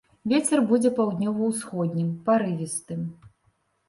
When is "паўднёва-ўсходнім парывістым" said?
0.99-3.05